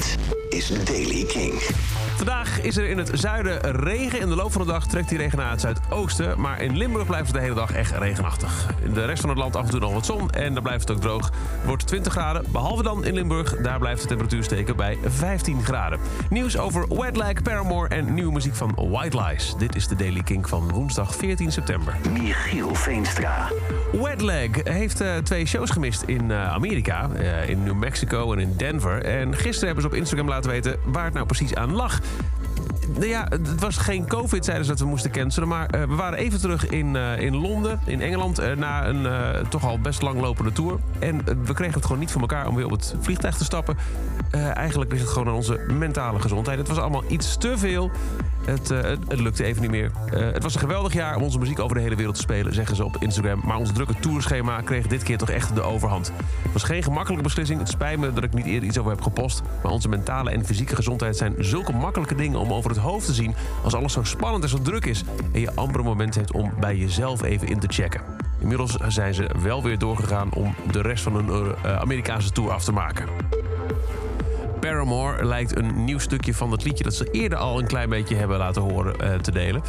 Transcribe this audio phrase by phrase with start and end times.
[0.00, 1.52] Dit is Daily King.
[2.16, 4.20] Vandaag is er in het zuiden regen.
[4.20, 6.40] In de loop van de dag trekt die regen naar het zuidoosten.
[6.40, 8.66] Maar in Limburg blijft het de hele dag echt regenachtig.
[8.82, 10.30] In de rest van het land af en toe nog wat zon.
[10.30, 11.24] En dan blijft het ook droog.
[11.24, 12.44] Het wordt 20 graden.
[12.52, 13.56] Behalve dan in Limburg.
[13.56, 16.00] Daar blijft de temperatuur steken bij 15 graden.
[16.30, 19.54] Nieuws over Wetlag, Paramore en nieuwe muziek van White Lies.
[19.58, 21.96] Dit is de Daily King van woensdag 14 september.
[22.12, 23.48] Michiel Veenstra.
[23.92, 27.10] Wetlag heeft uh, twee shows gemist in uh, Amerika.
[27.20, 29.02] Uh, in New Mexico en in Denver.
[29.02, 32.00] En gisteren hebben ze op Instagram laten weten waar het nou precies aan lag.
[32.94, 35.48] Nou ja, het was geen COVID, zeiden ze dat we moesten cancelen.
[35.48, 39.08] Maar uh, we waren even terug in, uh, in Londen, in Engeland, uh, na een
[39.48, 40.78] toch al best langlopende tour.
[40.98, 43.76] En we kregen het gewoon niet voor elkaar om weer op het vliegtuig te stappen.
[44.54, 46.58] eigenlijk ligt het gewoon aan onze mentale gezondheid.
[46.58, 47.90] Het was allemaal iets te veel.
[48.44, 49.90] Het, het, het, lukte even niet meer.
[50.10, 52.76] het was een geweldig jaar om onze muziek over de hele wereld te spelen, zeggen
[52.76, 53.40] ze op Instagram.
[53.44, 56.12] Maar ons drukke tourschema kreeg dit keer toch echt de overhand.
[56.42, 57.58] Het was geen gemakkelijke beslissing.
[57.58, 59.42] Het spijt me dat ik niet eerder iets over heb gepost.
[59.62, 63.14] Maar onze mentale en fysieke gezondheid zijn zulke makkelijke dingen om over het hoofd te
[63.14, 66.32] zien als alles zo spannend en zo druk is en je amper een moment heeft
[66.32, 68.00] om bij jezelf even in te checken.
[68.38, 72.64] Inmiddels zijn ze wel weer doorgegaan om de rest van hun uh, Amerikaanse tour af
[72.64, 73.06] te maken.
[74.60, 78.14] Paramore lijkt een nieuw stukje van het liedje dat ze eerder al een klein beetje
[78.14, 79.62] hebben laten horen uh, te delen.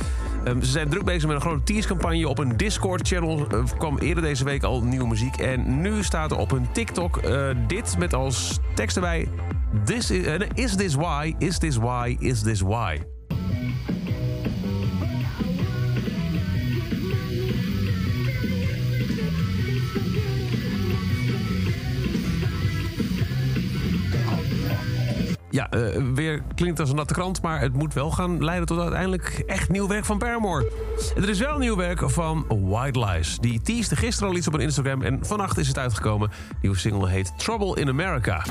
[0.47, 2.29] Um, ze zijn druk bezig met een grote tease-campagne.
[2.29, 5.37] Op een Discord-channel uh, kwam eerder deze week al nieuwe muziek.
[5.37, 9.27] En nu staat er op hun TikTok uh, dit met als tekst erbij...
[9.85, 11.33] This is, is this why?
[11.37, 12.15] Is this why?
[12.19, 12.97] Is this why?
[25.51, 28.79] Ja, uh, weer klinkt als een natte krant, maar het moet wel gaan leiden tot
[28.79, 30.71] uiteindelijk echt nieuw werk van Paramore.
[31.15, 33.37] Er is wel nieuw werk van White Lies.
[33.39, 36.31] Die teaste gisteren al iets op een Instagram en vannacht is het uitgekomen.
[36.61, 38.43] Nieuwe single heet Trouble in America.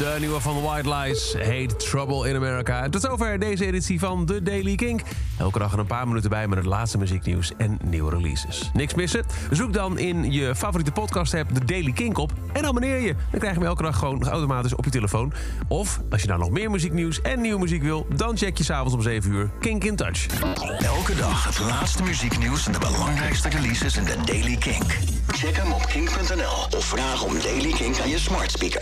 [0.00, 2.88] De nieuwe van White Lies heet Trouble in America.
[2.88, 5.00] Tot zover deze editie van The Daily Kink.
[5.38, 8.70] Elke dag er een paar minuten bij met het laatste muzieknieuws en nieuwe releases.
[8.72, 9.24] Niks missen?
[9.50, 13.14] Zoek dan in je favoriete podcast app The Daily Kink op en abonneer je.
[13.30, 15.32] Dan krijg je hem elke dag gewoon automatisch op je telefoon.
[15.68, 18.06] Of als je nou nog meer muzieknieuws en nieuwe muziek wil...
[18.16, 20.26] dan check je s'avonds om 7 uur Kink in Touch.
[20.78, 24.98] Elke dag het laatste muzieknieuws en de belangrijkste releases in The Daily Kink.
[25.28, 28.78] Check hem op kink.nl of vraag om Daily Kink aan je smart speaker.